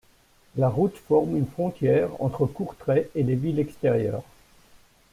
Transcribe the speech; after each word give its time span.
La 0.57 0.67
route 0.67 0.95
forme 0.97 1.37
une 1.37 1.45
frontière 1.45 2.09
entre 2.19 2.47
Courtrai 2.47 3.11
et 3.13 3.21
les 3.21 3.35
villes 3.35 3.59
extérieures. 3.59 4.23